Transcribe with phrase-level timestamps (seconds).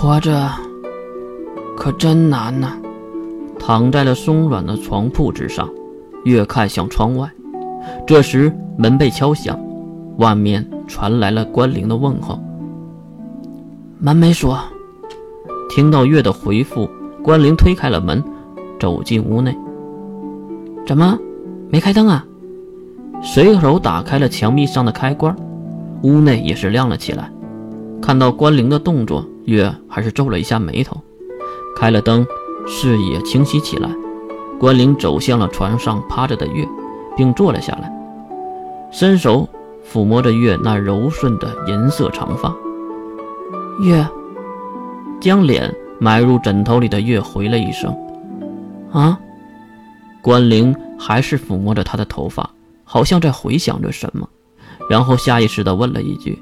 [0.00, 0.48] 活着
[1.76, 2.72] 可真难呐！
[3.58, 5.68] 躺在了松软的床铺之上，
[6.24, 7.30] 月看向窗外。
[8.06, 9.60] 这时门被敲响，
[10.16, 12.40] 外面传来了关灵的问候。
[13.98, 14.58] 门没锁。
[15.68, 16.88] 听到月的回复，
[17.22, 18.24] 关灵推开了门，
[18.78, 19.54] 走进屋内。
[20.86, 21.18] 怎么
[21.68, 22.24] 没开灯啊？
[23.22, 25.36] 随手打开了墙壁上的开关，
[26.04, 27.30] 屋内也是亮了起来。
[28.00, 31.00] 看到关灵的动作，月还是皱了一下眉头。
[31.76, 32.26] 开了灯，
[32.66, 33.88] 视野清晰起来。
[34.58, 36.68] 关灵走向了床上趴着的月，
[37.16, 37.90] 并坐了下来，
[38.92, 39.48] 伸手
[39.90, 42.54] 抚摸着月那柔顺的银色长发。
[43.80, 44.06] 月
[45.18, 47.96] 将脸埋入枕头里的月回了一声
[48.92, 49.18] ：“啊。”
[50.22, 52.50] 关灵还是抚摸着他的头发，
[52.84, 54.28] 好像在回想着什么，
[54.90, 56.38] 然后下意识地问了一句。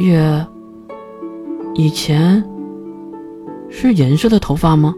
[0.00, 0.44] 月，
[1.76, 2.42] 以前
[3.68, 4.94] 是银色的头发吗？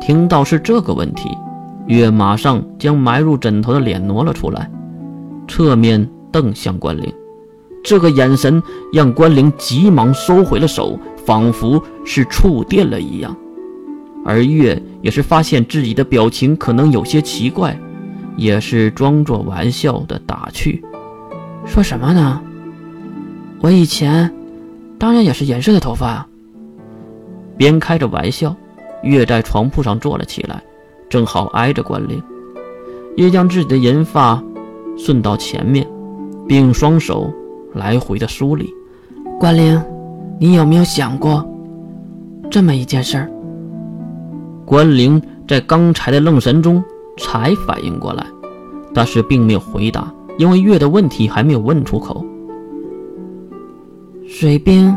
[0.00, 1.28] 听到是这个问题，
[1.88, 4.70] 月马上将埋入枕头的脸挪了出来，
[5.48, 7.12] 侧面瞪向关灵。
[7.82, 10.96] 这个眼神让关灵急忙收回了手，
[11.26, 13.36] 仿佛是触电了一样。
[14.24, 17.76] 而月也是发现自己的表情可能有些奇怪，
[18.36, 20.80] 也是装作玩笑的打趣
[21.66, 22.40] ：“说什么呢？”
[23.60, 24.32] 我以前
[24.98, 26.26] 当然也是颜色的头发啊。
[27.56, 28.54] 边开着玩笑，
[29.02, 30.62] 月在床铺上坐了起来，
[31.08, 32.22] 正好挨着关灵，
[33.16, 34.42] 也将自己的银发
[34.96, 35.86] 顺到前面，
[36.46, 37.32] 并用双手
[37.72, 38.72] 来回的梳理。
[39.40, 39.80] 关灵，
[40.40, 41.44] 你有没有想过
[42.50, 43.30] 这么一件事儿？
[44.64, 46.82] 关灵在刚才的愣神中
[47.16, 48.26] 才反应过来，
[48.92, 52.24] 但是并没有回答，因为月的问题还没有问出口。
[54.30, 54.94] 水兵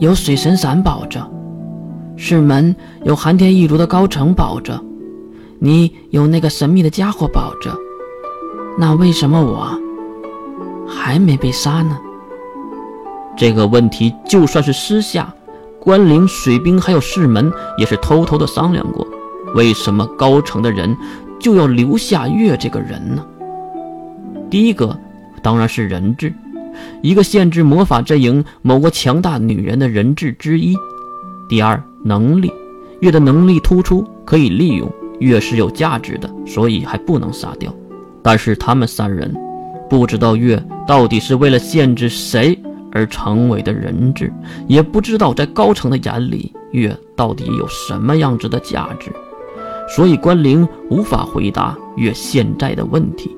[0.00, 1.24] 有水神伞保着，
[2.16, 4.82] 师门有寒天一族的高城保着，
[5.60, 7.72] 你有那个神秘的家伙保着，
[8.76, 9.80] 那为什么我
[10.84, 11.96] 还没被杀呢？
[13.36, 15.32] 这个问题就算是私下，
[15.78, 19.06] 关灵、水兵还有师门也是偷偷的商量过，
[19.54, 20.94] 为什么高城的人
[21.38, 23.24] 就要留下月这个人呢？
[24.50, 24.98] 第一个
[25.40, 26.34] 当然是人质。
[27.02, 30.76] 一个限制魔法阵营某个强大女人的人质之一。
[31.48, 32.52] 第二，能力，
[33.00, 37.74] 月的能力突出，可以利用，月是有价值的，所以还不能杀掉。
[38.22, 39.34] 但是他们三人
[39.88, 42.56] 不知道月到底是为了限制谁
[42.92, 44.32] 而成为的人质，
[44.68, 49.10] 也不知道在高层的眼里月到底有什么样子的价值，
[49.88, 53.34] 所以关灵无法回答月现在的问题。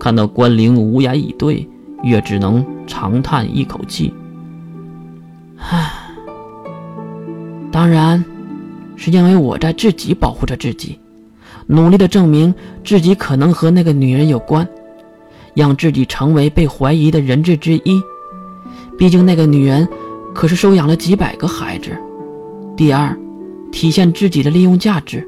[0.00, 1.68] 看到关灵无言以对。
[2.02, 4.14] 月只能长叹一口气，
[5.56, 5.90] 唉，
[7.72, 8.24] 当然，
[8.94, 10.98] 是因为我在自己保护着自己，
[11.66, 12.54] 努力的证明
[12.84, 14.66] 自己可能和那个女人有关，
[15.54, 18.00] 让自己成为被怀疑的人质之一。
[18.96, 19.86] 毕竟那个女人
[20.32, 21.90] 可是收养了几百个孩子。
[22.76, 23.16] 第二，
[23.72, 25.26] 体现自己的利用价值，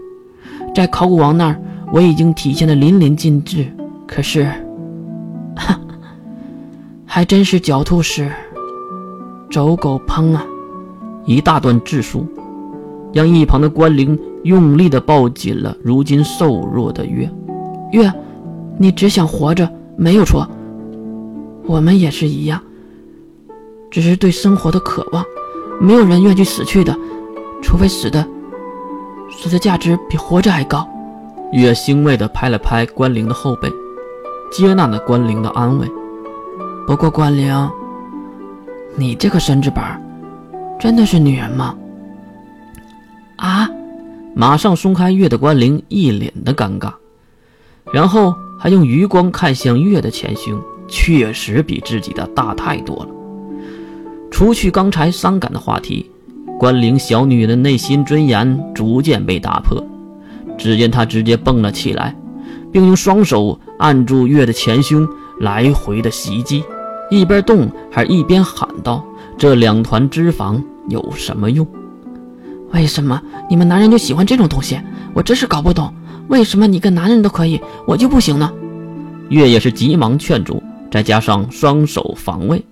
[0.73, 1.61] 在考古王那儿
[1.93, 3.67] 我已经体现的淋漓尽致。
[4.07, 4.45] 可是，
[5.57, 5.79] 哈。
[7.13, 8.25] 还真是狡兔死，
[9.51, 10.47] 走狗烹啊！
[11.25, 12.25] 一大段质数，
[13.13, 17.29] 让一旁的关灵用力地抱紧了如今瘦弱的月。
[17.91, 18.13] 月，
[18.79, 20.49] 你只想活着，没有错。
[21.67, 22.63] 我们也是一样，
[23.91, 25.25] 只是对生活的渴望。
[25.81, 26.97] 没有人愿意死去的，
[27.61, 28.25] 除非死的，
[29.33, 30.89] 死的价值比活着还高。
[31.51, 33.69] 月欣慰地拍了拍关灵的后背，
[34.53, 35.91] 接纳了关灵的安慰。
[36.87, 37.71] 不过关灵，
[38.97, 40.01] 你这个身子板，
[40.79, 41.75] 真的是女人吗？
[43.37, 43.69] 啊！
[44.35, 46.93] 马上松开月的关灵一脸的尴尬，
[47.93, 53.09] 然后还用余光看向月的前胸，确实比自己的大太多了。
[54.31, 56.11] 除去刚才伤感的话题，
[56.59, 59.85] 关灵小女人的内心尊严逐渐被打破。
[60.57, 62.15] 只见她直接蹦了起来，
[62.71, 65.09] 并用双手按住月的前胸，
[65.41, 66.63] 来回的袭击。
[67.11, 69.05] 一边动还一边喊道
[69.37, 71.67] ：“这两团脂肪有什么用？
[72.73, 74.81] 为什么你们男人就喜欢这种东西？
[75.13, 75.93] 我真是搞不懂，
[76.29, 78.53] 为什么你个男人都可以，我就不行呢？”
[79.31, 82.65] 月也是急忙劝阻，再加上双手防卫，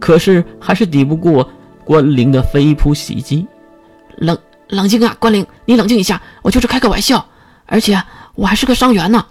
[0.00, 1.48] 可是还是抵不过
[1.84, 3.46] 关灵的飞扑袭击。
[4.16, 4.36] 冷
[4.68, 7.24] 冷静啊，关灵，你冷静一下，我就是开个玩笑，
[7.66, 8.00] 而且
[8.34, 9.24] 我还是个伤员呢。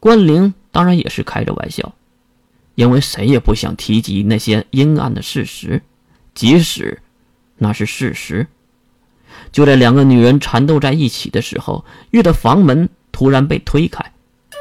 [0.00, 1.94] 关灵当然也是开着玩笑。
[2.74, 5.82] 因为谁也不想提及那些阴暗的事实，
[6.32, 7.02] 即使
[7.56, 8.46] 那是事实。
[9.50, 14.12] 就在两个女人缠斗在一起的时候，月的房门突然被推开，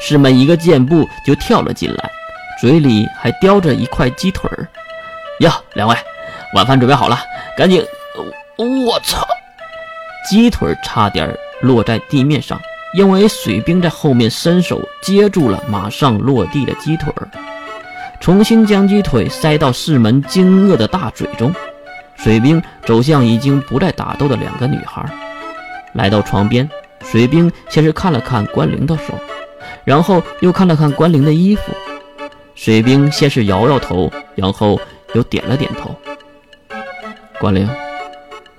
[0.01, 2.11] 师门一个箭步就跳了进来，
[2.59, 4.67] 嘴里还叼着一块鸡腿儿。
[5.41, 5.95] 呀，两位，
[6.55, 7.19] 晚饭准备好了，
[7.55, 7.85] 赶紧！
[8.57, 9.27] 我操！
[10.27, 11.31] 鸡腿差点
[11.61, 12.59] 落在地面上，
[12.97, 17.29] 因为水兵在后面伸手接住了马上落地的鸡腿儿，
[18.19, 21.53] 重新将鸡腿塞到世门惊愕的大嘴中。
[22.15, 25.05] 水兵走向已经不再打斗的两个女孩，
[25.93, 26.67] 来到床边。
[27.03, 29.13] 水兵先是看了看关灵的手，
[29.85, 31.71] 然后又看了看关灵的衣服。
[32.55, 34.81] 水兵先是摇摇头，然后
[35.13, 35.95] 又点了点头。
[37.39, 37.69] 关灵，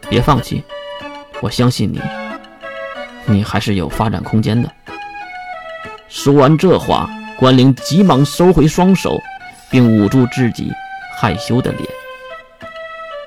[0.09, 0.63] 别放弃，
[1.41, 2.01] 我相信你，
[3.29, 4.71] 你还是有发展空间的。
[6.09, 7.09] 说完这话，
[7.39, 9.21] 关灵急忙收回双手，
[9.71, 10.73] 并捂住自己
[11.21, 11.85] 害羞的脸。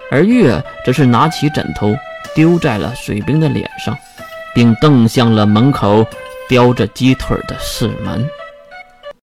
[0.09, 1.95] 而月则是拿起枕头
[2.35, 3.97] 丢在了水兵的脸上，
[4.53, 6.05] 并瞪向了门口
[6.49, 8.27] 叼着鸡腿的四门。